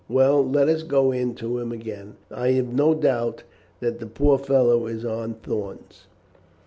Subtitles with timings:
[0.09, 2.15] Well, let us go in to him again.
[2.31, 3.43] I have no doubt
[3.81, 6.07] that the poor fellow is on thorns."